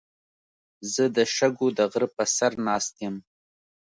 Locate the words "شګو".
1.35-1.67